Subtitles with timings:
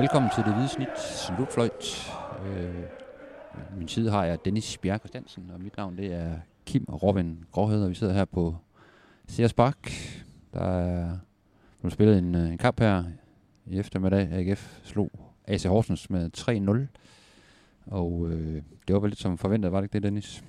[0.00, 2.12] Velkommen til det hvide snit slutfløjt.
[2.46, 2.84] Øh,
[3.78, 6.34] min side har jeg Dennis Bjerg Christiansen, og mit navn det er
[6.66, 8.56] Kim Robin Gråhed, og vi sidder her på
[9.26, 9.90] Sears Park.
[10.52, 11.18] Der er
[11.80, 13.04] blevet spillet en, øh, en kamp her
[13.66, 14.28] i eftermiddag.
[14.32, 15.10] AGF slog
[15.46, 16.86] AC Horsens med 3-0.
[17.86, 20.44] Og øh, det var vel lidt som forventet, var det ikke det, Dennis?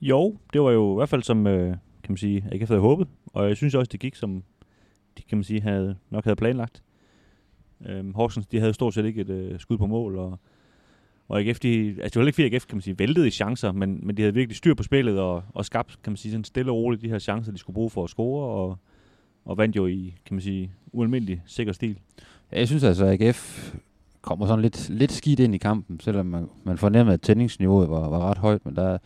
[0.00, 1.68] Jo, det var jo i hvert fald som, øh,
[2.02, 3.08] kan man sige, AGF havde håbet.
[3.26, 4.42] Og jeg synes også, det gik som,
[5.18, 6.82] de kan man sige, havde, nok havde planlagt.
[7.88, 10.38] Øhm, Horsens, de havde stort set ikke et øh, skud på mål, og,
[11.28, 13.72] og AGF, de, altså det var ikke fordi AGF, kan man sige, væltede i chancer,
[13.72, 16.44] men, men de havde virkelig styr på spillet, og, og skabt, kan man sige, sådan
[16.44, 18.78] stille og roligt de her chancer, de skulle bruge for at score, og,
[19.44, 21.98] og vandt jo i, kan man sige, ualmindelig sikker stil.
[22.52, 23.72] Ja, jeg synes altså, at AGF
[24.22, 28.08] kommer sådan lidt, lidt skidt ind i kampen, selvom man, man fornemmede, at tændingsniveauet var,
[28.08, 28.98] var ret højt, men der,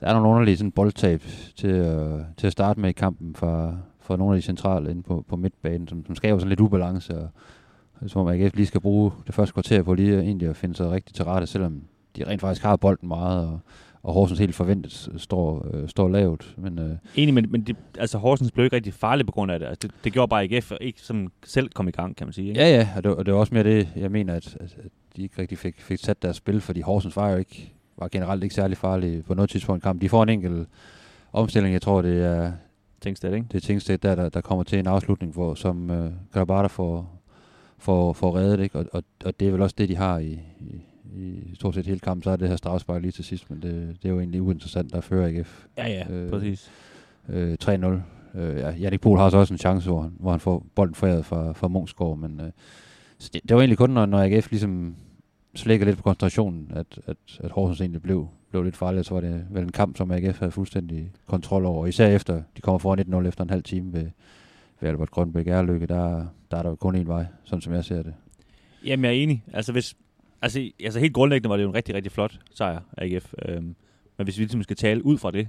[0.00, 1.22] der er nogle underlige sådan boldtab
[1.56, 5.02] til, øh, til at starte med i kampen for, for nogle af de centrale inde
[5.02, 7.28] på, på midtbanen, som, som skaber sådan lidt ubalance, og
[8.06, 10.90] som om AGF lige skal bruge det første kvarter på lige egentlig at finde sig
[10.90, 11.82] rigtig til rette, selvom
[12.16, 13.60] de rent faktisk har bolden meget, og,
[14.02, 16.54] og Horsens helt forventet står, øh, står lavt.
[16.58, 19.58] Men, øh, Enig, men, men de, altså Horsens blev ikke rigtig farlig på grund af
[19.58, 19.66] det.
[19.66, 22.48] Altså, det, det gjorde bare AGF ikke som selv kom i gang, kan man sige.
[22.48, 22.60] Ikke?
[22.60, 24.90] Ja, ja, og det, og det var også mere det, jeg mener, at, at, at
[25.16, 28.42] de ikke rigtig fik, fik sat deres spil, fordi Horsens var jo ikke, var generelt
[28.42, 30.00] ikke særlig farlige på noget tidspunkt i kampen.
[30.00, 30.68] De får en enkelt
[31.32, 32.52] omstilling, jeg tror, det er
[33.02, 33.46] Tingstedt, ikke?
[33.52, 37.21] det er Tingstedt, der, der, der kommer til en afslutning, hvor, som øh, Karabata får,
[37.82, 38.78] får, får reddet, ikke?
[38.78, 40.80] Og, og, og det er vel også det, de har i, i,
[41.16, 42.22] i stort set hele kampen.
[42.22, 44.92] Så er det her strafspark lige til sidst, men det, det er jo egentlig uinteressant,
[44.92, 46.70] der fører AGF Ja, ja, Øh, præcis.
[47.28, 47.68] øh, 3-0.
[48.34, 50.94] Øh, ja, Jannik Pohl har så også en chance, hvor han, hvor han får bolden
[50.94, 52.50] foræret fra, fra Munchsgaard, men øh,
[53.18, 54.96] så det, det var egentlig kun, når, når AGF ligesom
[55.54, 59.20] slækker lidt på koncentrationen, at, at, at Horsens egentlig blev, blev lidt farligt, så var
[59.20, 61.86] det vel en kamp, som AGF havde fuldstændig kontrol over.
[61.86, 64.06] Især efter, de kommer foran 1-0 efter en halv time ved,
[64.82, 67.84] ved Albert Grønbæk Ærlykke, der, der er der jo kun én vej, sådan som jeg
[67.84, 68.14] ser det.
[68.84, 69.44] Jamen, jeg er enig.
[69.52, 69.94] Altså, hvis,
[70.42, 73.34] altså, altså helt grundlæggende var det jo en rigtig, rigtig flot sejr af AGF.
[73.48, 73.74] Øhm,
[74.18, 75.48] men hvis vi ligesom skal tale ud fra det,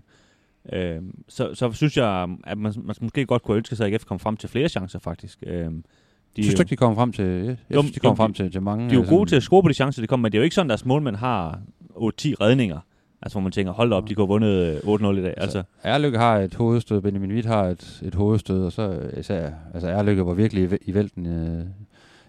[0.73, 4.05] øhm, så, så synes jeg, at man, man måske godt kunne ønske sig, at AGF
[4.05, 5.43] kom frem til flere chancer, faktisk.
[5.47, 5.83] Øhm,
[6.35, 7.57] De synes du ikke, de kommer frem til...
[7.69, 8.85] Jeg, synes, de kommer frem til, til mange...
[8.89, 10.37] De er jo øh, gode til at score på de chancer, de kommer, men det
[10.37, 11.61] er jo ikke sådan, at deres målmænd har
[11.91, 12.79] 8-10 redninger.
[13.25, 15.33] Altså, hvor man tænker, hold op, de have vundet øh, 8-0 i dag.
[15.37, 19.51] Altså, Erlykke har et hovedstød, Benjamin Witt har et, et hovedstød, og så øh, især,
[19.73, 21.65] altså Erlykke var virkelig i, væ- i vælten øh,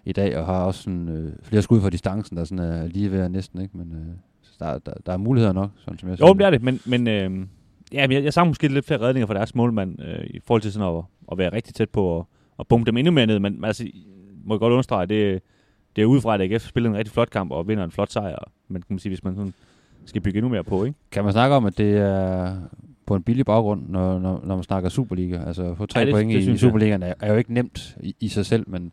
[0.05, 3.11] i dag, og har også sådan, øh, flere skud fra distancen, der sådan er lige
[3.11, 3.77] ved næsten, ikke?
[3.77, 4.15] Men øh,
[4.59, 7.07] der, der, der er muligheder nok, sådan som jeg jo, det er det, men, men
[7.07, 7.47] øh,
[7.93, 10.71] ja, jeg, jeg savner måske lidt flere redninger fra deres målmand, øh, i forhold til
[10.73, 12.25] sådan at, at være rigtig tæt på at,
[12.59, 13.39] at bunke dem endnu mere ned.
[13.39, 13.87] Men altså,
[14.45, 15.41] må jeg godt understrege, det,
[15.95, 18.51] det er udefra, at AGF spiller en rigtig flot kamp og vinder en flot sejr.
[18.67, 19.53] Men kan man sige, hvis man sådan
[20.05, 20.97] skal bygge endnu mere på, ikke?
[21.11, 22.55] Kan man snakke om, at det er
[23.05, 25.43] på en billig baggrund, når, når, når man snakker Superliga?
[25.47, 26.59] Altså få tre Ja, det- point det i, i jeg.
[26.59, 28.91] Superligaen er, er jo ikke nemt i, i sig selv, men,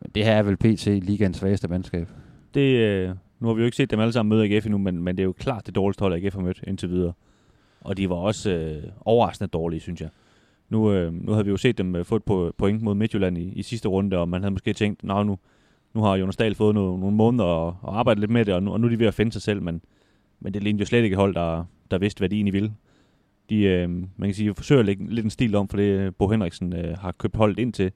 [0.00, 2.08] men det her er vel PT ligaens svageste mandskab.
[2.54, 3.10] Det, øh,
[3.40, 5.22] nu har vi jo ikke set dem alle sammen møde AGF endnu, men, men det
[5.22, 7.12] er jo klart det dårligste hold, AGF har mødt indtil videre.
[7.80, 10.08] Og de var også øh, overraskende dårlige, synes jeg.
[10.68, 13.38] Nu, øh, nu havde vi jo set dem øh, få et po- point mod Midtjylland
[13.38, 15.38] i, i sidste runde, og man havde måske tænkt, nej, nu,
[15.94, 18.62] nu har Jonas Dahl fået nogle, nogle måneder at, at arbejde lidt med det, og
[18.62, 19.80] nu, og nu er de ved at finde sig selv, men,
[20.40, 22.74] men det lignede jo slet ikke et hold, der, der vidste, hvad de egentlig ville.
[23.50, 26.12] De, øh, man kan sige, forsøger at lægge lidt en stil om, for det øh,
[26.18, 27.92] Bo Henriksen øh, har købt holdet ind til.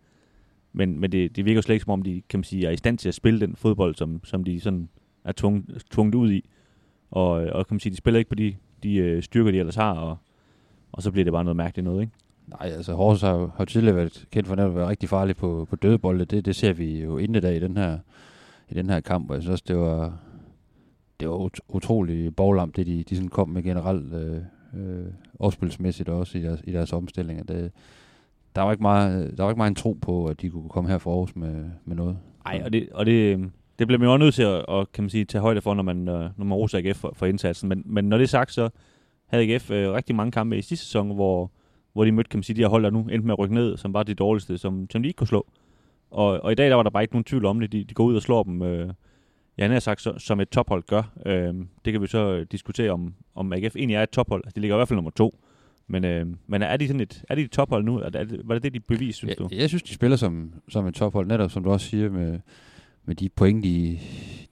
[0.73, 2.71] Men, men det, det virker jo slet ikke, som om de kan man sige, er
[2.71, 4.89] i stand til at spille den fodbold, som, som de sådan
[5.25, 6.49] er tvunget, tvunget ud i.
[7.11, 9.59] Og, øh, og kan man sige, de spiller ikke på de, de øh, styrker, de
[9.59, 10.17] ellers har, og,
[10.93, 12.13] og så bliver det bare noget mærkeligt noget, ikke?
[12.47, 15.77] Nej, altså Horsens har har tidligere været kendt for at være rigtig farlig på, på
[15.77, 16.25] dødebolde.
[16.25, 17.99] Det, det ser vi jo inden dag i den her,
[18.71, 20.19] i den her kamp, og jeg synes også, det var,
[21.23, 24.37] det var ut- utrolig borglamt, det de, de sådan kom med generelt øh,
[24.75, 25.07] øh,
[25.39, 27.45] opspilsmæssigt også i deres, i deres omstillinger.
[27.45, 27.71] Det, øh,
[28.57, 30.91] der var ikke meget, der var ikke meget en tro på, at de kunne komme
[30.91, 32.19] her fra Aarhus med, med noget.
[32.45, 34.93] Nej, og det, og det, øhm, det bliver man jo også nødt til at, at
[34.93, 37.27] kan man sige, tage højde for, når man, øh, når man roser AGF for, for
[37.27, 37.69] indsatsen.
[37.69, 38.69] Men, men når det er sagt, så
[39.27, 41.51] havde AGF øh, rigtig mange kampe i sidste sæson, hvor,
[41.93, 43.55] hvor de mødte, kan man sige, de her hold, der nu endte med at rykke
[43.55, 45.47] ned, som var de dårligste, som, som de ikke kunne slå.
[46.11, 47.73] Og, og i dag der var der bare ikke nogen tvivl om det.
[47.73, 48.91] De, de går ud og slår dem, øh,
[49.59, 51.13] jeg har sagt, som et tophold gør.
[51.27, 51.55] Øh,
[51.85, 54.43] det kan vi så øh, diskutere, om, om AGF egentlig er et tophold.
[54.45, 55.39] Altså, de ligger i hvert fald nummer to.
[55.87, 57.99] Men, øh, men er de sådan et, er de et tophold nu?
[57.99, 59.49] Er det, var det det, de bevis, synes du?
[59.51, 62.39] Jeg, jeg synes, de spiller som, som et tophold, netop som du også siger, med,
[63.05, 63.99] med de point, de,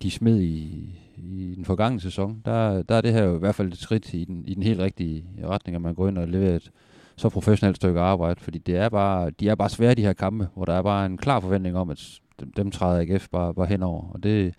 [0.03, 2.43] de smed i, i den forgangne sæson.
[2.45, 4.63] Der, der er det her jo i hvert fald et skridt i den, i den
[4.63, 6.71] helt rigtige retning, at man går ind og leverer et
[7.17, 10.49] så professionelt stykke arbejde, fordi det er bare, de er bare svære, de her kampe,
[10.55, 13.67] hvor der er bare en klar forventning om, at dem, dem træder AGF bare, bare
[13.67, 14.55] henover, og det,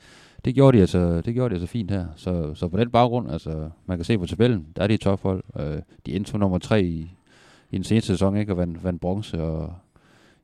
[0.46, 2.06] det gjorde de altså, det gjorde de altså fint her.
[2.16, 5.02] Så, så på den baggrund, altså, man kan se på tabellen, der er de et
[5.02, 5.44] tophold.
[5.60, 7.16] Øh, de endte som nummer tre i,
[7.72, 9.74] i den seneste sæson, ikke, og vandt, vandt bronze, og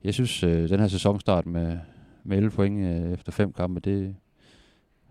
[0.04, 1.78] jeg synes, øh, den her sæsonstart med,
[2.24, 3.80] med 11 point øh, efter fem kampe.
[3.80, 4.16] Det,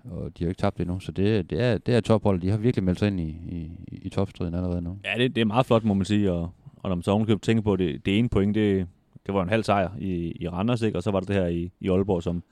[0.04, 2.42] og de har ikke tabt endnu, så det, det er, det er topholdet.
[2.42, 4.98] De har virkelig meldt sig ind i, i, i topstriden allerede nu.
[5.04, 7.42] Ja, det, det er meget flot, må man sige, og, og når man så ovenkøbt
[7.42, 8.86] tænker på, det, det ene point, det,
[9.26, 10.98] det var en halv sejr i, i Randers, ikke?
[10.98, 12.42] og så var det det her i, i Aalborg, som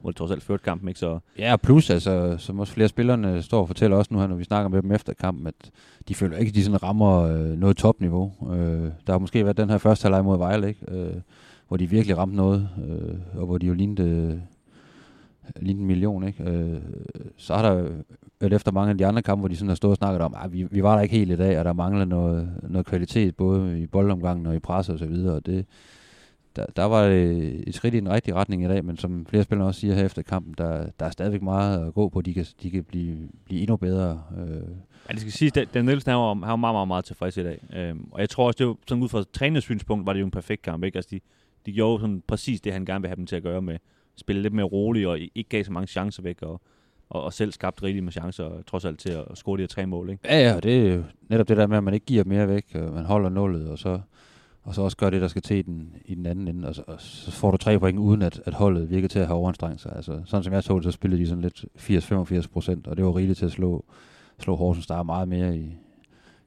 [0.00, 0.88] hvor det trods alt førte kampen.
[0.88, 1.00] Ikke?
[1.00, 1.18] Så...
[1.38, 4.44] Ja, plus, altså, som også flere spillerne står og fortæller også nu her, når vi
[4.44, 5.70] snakker med dem efter kampen, at
[6.08, 8.32] de føler ikke, at de sådan rammer øh, noget topniveau.
[8.52, 10.92] Øh, der har måske været den her første halvleg mod Vejle, ikke?
[10.92, 11.14] Øh,
[11.68, 14.38] hvor de virkelig ramte noget, øh, og hvor de jo lignede, øh,
[15.62, 16.24] lignede en million.
[16.24, 16.44] Ikke?
[16.44, 16.80] Øh,
[17.36, 17.88] så har der
[18.40, 20.34] været efter mange af de andre kampe, hvor de sådan har stået og snakket om,
[20.44, 23.36] at vi, vi var der ikke helt i dag, og der mangler noget, noget kvalitet,
[23.36, 25.66] både i boldomgangen og i pres og så videre, og det,
[26.58, 29.68] der, der var et skridt i den rigtige retning i dag, men som flere spillere
[29.68, 32.20] også siger her efter kampen, der, der er stadigvæk meget at gå på.
[32.20, 34.22] De kan, de kan blive, blive endnu bedre.
[34.38, 34.62] Øh.
[35.08, 37.42] Ja, det skal sige, at Dan Nielsen var, han var meget, meget, meget tilfreds i
[37.42, 37.60] dag.
[37.76, 40.30] Øhm, og jeg tror også, det var sådan ud fra trænersynspunkt, var det jo en
[40.30, 40.84] perfekt kamp.
[40.84, 40.96] Ikke?
[40.96, 41.20] Altså, de,
[41.66, 43.78] de gjorde sådan præcis det, han gerne vil have dem til at gøre med.
[44.16, 46.42] Spille lidt mere roligt og ikke gav så mange chancer væk.
[46.42, 46.60] Og,
[47.10, 49.86] og, og selv skabt rigeligt med chancer, trods alt til at score de her tre
[49.86, 50.10] mål.
[50.10, 50.22] Ikke?
[50.24, 52.64] Ja, ja, det er jo netop det der med, at man ikke giver mere væk,
[52.74, 54.00] og man holder nullet, og så
[54.62, 56.74] og så også gøre det, der skal til i den, i den anden ende, og
[56.74, 59.36] så, og så får du tre point, uden at, at holdet virker til at have
[59.36, 59.92] overanstrengt sig.
[59.96, 61.64] Altså, sådan som jeg så det, så spillede de sådan lidt
[62.44, 63.84] 80-85 procent, og det var rigeligt til at slå,
[64.38, 65.76] slå Horsens, der er meget mere i,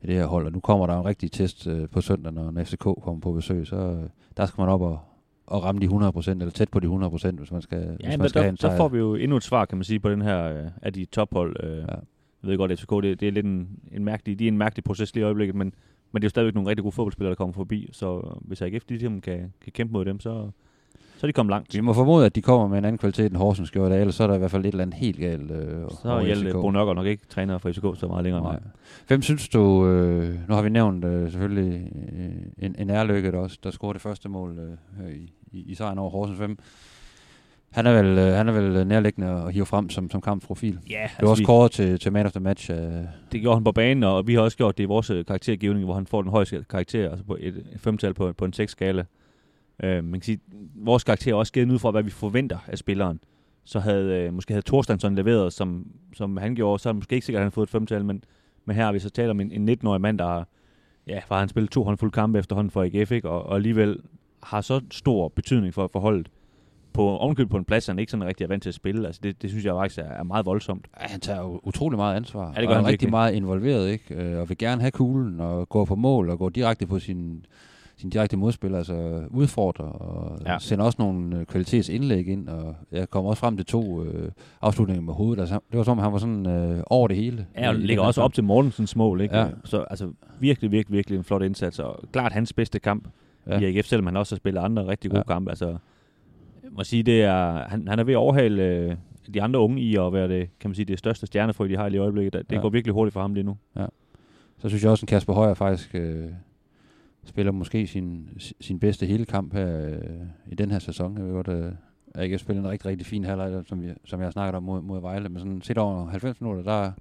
[0.01, 0.45] i det her hold.
[0.45, 3.31] Og nu kommer der en rigtig test øh, på søndag, når, når FCK kommer på
[3.31, 4.99] besøg, så øh, der skal man op og,
[5.47, 8.07] og ramme de 100 procent, eller tæt på de 100 procent, hvis man skal, ja,
[8.07, 9.83] hvis man skal der, have en der får vi jo endnu et svar, kan man
[9.83, 11.55] sige, på den her øh, af de tophold.
[11.63, 11.95] Øh, ja.
[12.43, 14.57] Jeg ved godt, at FCK, det, det er lidt en, en mærkelig, de er en
[14.57, 15.73] mærkelig proces lige i øjeblikket, men
[16.11, 18.83] men det er jo stadigvæk nogle rigtig gode fodboldspillere, der kommer forbi, så hvis AGF
[18.89, 19.21] de kan,
[19.61, 20.49] kan kæmpe mod dem, så,
[21.17, 21.75] så er de kommet langt.
[21.75, 24.23] Vi må formode, at de kommer med en anden kvalitet end Horsens gjorde, ellers så
[24.23, 25.51] er der i hvert fald et eller andet helt galt.
[25.51, 28.43] Øh, så er Hjalte Bo Nørgaard nok ikke træner for FCK så meget længere.
[28.43, 28.59] Nej.
[29.07, 33.37] Hvem synes du, øh, nu har vi nævnt øh, selvfølgelig øh, en, en ærlykke, der,
[33.37, 36.37] også, der scorede det første mål øh, i, i, i sejren over Horsens.
[36.37, 36.57] Hvem,
[37.71, 40.79] han er vel, øh, han er vel nærliggende at hive frem som, som kampprofil.
[40.89, 42.71] Ja, altså det var også kåret til, til man of the match.
[42.71, 42.77] Uh...
[43.31, 45.85] Det gjorde han på banen, og vi har også gjort det i vores øh, karaktergivning,
[45.85, 49.05] hvor han får den højeste karakter, altså på et, et femtal på, på en 6-skala.
[49.83, 50.39] Uh, man kan sige,
[50.75, 53.19] vores karakter er også givet ud fra, hvad vi forventer af spilleren.
[53.63, 57.25] Så havde uh, måske havde Thorstensson leveret, som, som han gjorde, så er måske ikke
[57.25, 58.23] sikkert, at han har fået et femtal, men,
[58.65, 60.47] men her har vi så talt om en, en 19-årig mand, der har,
[61.07, 63.29] ja, var han spillet to håndfulde kampe efterhånden for AGF, ikke?
[63.29, 63.99] Og, og alligevel
[64.43, 66.29] har så stor betydning for, for holdet
[66.93, 69.07] på ovenkøb på en plads, han ikke sådan rigtig er vant til at spille.
[69.07, 70.87] Altså det, det synes jeg faktisk er, er meget voldsomt.
[71.01, 72.53] Ja, han tager jo utrolig meget ansvar.
[72.55, 73.09] Ja, det gør han rigtig virkelig.
[73.11, 74.15] meget involveret, ikke?
[74.15, 77.45] Øh, og vil gerne have kuglen og gå på mål og gå direkte på sin,
[77.97, 80.59] sin direkte modspiller, altså udfordrer og ja.
[80.59, 85.03] sender også nogle øh, kvalitetsindlæg ind, og jeg kom også frem til to øh, afslutninger
[85.03, 85.41] med hovedet.
[85.41, 87.45] Altså, det var som, han var sådan øh, over det hele.
[87.57, 89.37] Ja, og ligger også op til Mortensens mål, ikke?
[89.37, 89.47] Ja.
[89.63, 93.07] Så altså virkelig, virkelig, virkelig en flot indsats, og klart hans bedste kamp
[93.47, 93.59] ja.
[93.59, 95.33] i AGF, selvom han også har spillet andre rigtig gode ja.
[95.33, 95.51] kampe.
[95.51, 95.77] Altså,
[96.71, 98.95] må sige, det er, han, han er ved at overhale øh,
[99.33, 101.87] de andre unge i at være det, kan man sige, det største stjernefrø, de har
[101.87, 102.33] i øjeblikket.
[102.33, 102.61] Det ja.
[102.61, 103.57] går virkelig hurtigt for ham lige nu.
[103.75, 103.85] Ja.
[104.57, 106.29] Så synes jeg også, at Kasper Højer faktisk øh,
[107.23, 108.29] spiller måske sin,
[108.61, 109.97] sin bedste hele kamp her øh,
[110.47, 111.17] i den her sæson.
[111.17, 114.25] Jeg ved godt, øh, ikke spillet en rigtig, rigtig fin halvleg, som, vi, som jeg
[114.25, 116.91] har snakket om mod, mod Vejle, men sådan set over 90 minutter, der,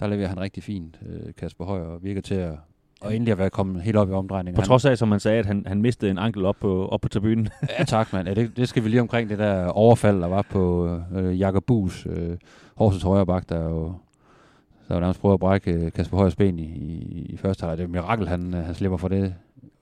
[0.00, 2.54] der leverer han rigtig fint, øh, Kasper Højer, og virker til at,
[3.00, 4.62] og endelig at være kommet helt op i omdrejningen.
[4.62, 7.00] På trods af, som man sagde, at han, han mistede en ankel op på, op
[7.00, 7.48] på tribunen.
[7.78, 8.28] ja, tak, mand.
[8.28, 11.64] Ja, det, det skal vi lige omkring det der overfald, der var på øh, Jakob
[11.64, 12.36] Bus, øh,
[12.74, 13.94] Horsens højre bak, der jo
[14.88, 17.78] der var nærmest prøvet at brække øh, Kasper Højers ben i, i, i første halvleg.
[17.78, 19.34] Det er et mirakel, han, øh, han slipper for det.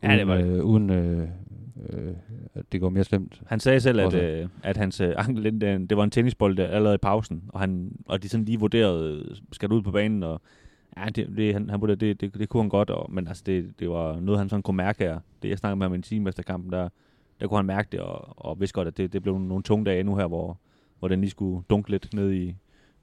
[0.02, 0.44] Ja, uden, det var det.
[0.44, 1.28] Øh, uden øh,
[1.90, 2.14] øh,
[2.54, 3.40] at det går mere slemt.
[3.46, 6.66] Han sagde selv, at, øh, at hans øh, ankel, det, det var en tennisbold der,
[6.66, 10.22] allerede i pausen, og, han, og de sådan lige vurderede, skal du ud på banen,
[10.22, 10.40] og
[10.96, 13.42] Ja, det, det, han, han det, det, det, det kunne han godt, og, men altså
[13.46, 15.18] det, det var noget, han sådan kunne mærke her.
[15.42, 16.88] Det, jeg snakkede med ham en time efter kampen, der,
[17.40, 19.84] der kunne han mærke det, og, og vidste godt, at det, det blev nogle tunge
[19.84, 20.58] dage nu her, hvor,
[20.98, 22.54] hvor den lige skulle dunke lidt ned i,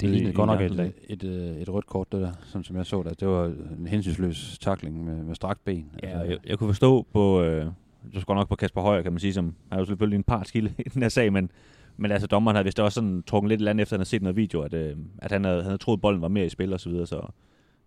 [0.02, 2.86] det lignede godt nok et, et, et, et rødt kort, det der, sådan som jeg
[2.86, 3.20] så det.
[3.20, 3.46] Det var
[3.80, 5.92] en hensynsløs takling med, med strakt ben.
[6.04, 7.66] Ja, altså, jeg, jeg kunne forstå på, øh,
[8.14, 10.48] du skal nok på Kasper Højer, kan man sige, som er jo selvfølgelig en part
[10.48, 11.52] skille i den her sag, men,
[11.98, 14.22] men altså dommeren havde vist også sådan trukket lidt land efter, at han havde set
[14.22, 16.50] noget video, at, øh, at han, havde, han havde troet, at bolden var mere i
[16.50, 17.22] spil og så videre, så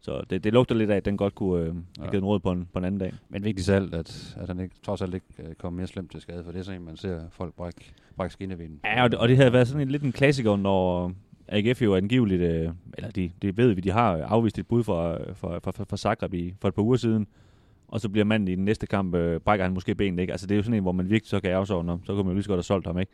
[0.04, 2.10] så det, det lugter lidt af, at den godt kunne øh, have ja.
[2.10, 3.12] givet en råd på en, på en anden dag.
[3.28, 6.20] Men vigtigst alt, at, at han ikke, trods alt ikke øh, kommer mere slemt til
[6.20, 8.80] skade, for det er sådan, man ser folk brække, brække skinnevinen.
[8.84, 11.12] Ja, og det, og det havde været sådan en, lidt en klassiker, når
[11.48, 15.32] AGF jo angiveligt, øh, eller de, de ved vi, de har afvist et bud fra,
[15.32, 17.26] fra, fra, fra, fra Zagreb i, for et par uger siden,
[17.88, 20.32] og så bliver manden i den næste kamp, øh, brækker han måske benet, ikke?
[20.32, 22.16] Altså det er jo sådan en, hvor man virkelig så kan ærge sig så kunne
[22.16, 23.12] man jo lige så godt have solgt ham, ikke?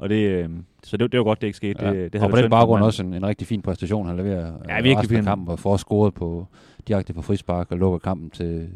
[0.00, 0.48] Og det, øh,
[0.82, 1.84] så det, det var godt, det ikke skete.
[1.86, 1.92] Ja.
[1.94, 4.52] Det, det og på den baggrund også en, en rigtig fin præstation, han leverer.
[4.68, 5.24] Ja, virkelig fin.
[5.24, 6.46] kampen, og får scoret på,
[6.88, 8.68] direkte på frispark og lukker kampen til,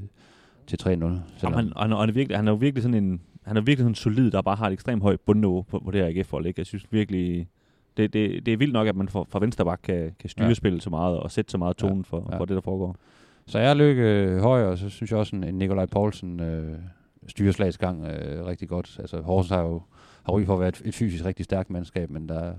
[0.66, 1.04] til 3-0.
[1.46, 3.78] Og han, og han, er virkelig, han er jo virkelig sådan en, han er virkelig
[3.84, 6.46] sådan solid, der bare har et ekstremt højt bundniveau på, på det her AGF-hold.
[6.46, 6.60] Ikke?
[6.60, 7.48] Jeg synes virkelig,
[7.96, 10.54] det, det, det er vildt nok, at man fra, fra venstreback kan, kan styre Ja.
[10.54, 12.16] spillet så meget og sætte så meget tonen Ja.
[12.16, 12.38] For, Ja.
[12.38, 12.96] for det, der foregår.
[13.46, 16.74] Så er Lykke øh, høj, og så synes jeg også, en, en Nikolaj Poulsen øh,
[17.28, 18.96] styrer slagets gang øh, rigtig godt.
[18.98, 19.82] Altså Horsens har jo
[20.24, 22.54] har ry for at være et, et fysisk rigtig stærkt mandskab, men der,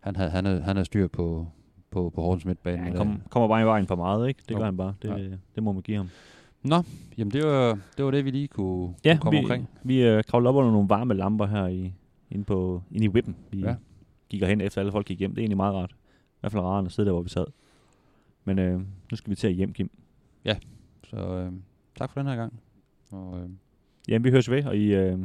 [0.00, 1.46] han havde han havde, han havde styr på,
[1.90, 2.76] på, på Horsens midtbane.
[2.78, 4.42] Ja, han kom, kommer bare i vejen for meget, ikke?
[4.48, 4.58] Det Jo.
[4.58, 4.94] gør han bare.
[5.02, 5.16] Det, Ja.
[5.16, 5.36] ja.
[5.54, 6.08] det må man give ham.
[6.62, 6.76] Nå,
[7.18, 9.68] jamen det var, det var det, vi lige kunne, Ja, kunne komme vi, omkring.
[9.84, 11.92] vi øh, kravlede op under nogle varme lamper her i,
[12.30, 13.36] inde, på, inde i whippen.
[13.50, 13.68] Vi Ja.
[13.68, 13.76] ja.
[14.28, 15.30] gik hen efter alle folk gik hjem.
[15.30, 15.90] Det er egentlig meget rart.
[15.92, 17.44] I hvert fald rart at sidde der, hvor vi sad.
[18.44, 18.78] Men øh,
[19.10, 19.90] nu skal vi til at hjem, Kim.
[21.04, 21.52] Så øh,
[21.98, 22.60] tak for den her gang.
[23.10, 23.48] Og, øh,
[24.08, 25.18] Jamen, vi høres ved, og I, øh,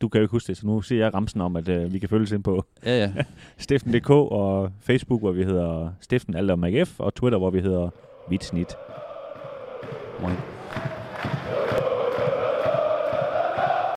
[0.00, 1.98] du kan jo ikke huske det, så nu ser jeg ramsen om, at øh, vi
[1.98, 3.12] kan følges ind på ja, ja.
[3.58, 7.90] stiften.dk og Facebook, hvor vi hedder Stiften Alt om AGF, og Twitter, hvor vi hedder
[8.30, 8.76] Vitsnit.
[10.20, 10.53] Moin.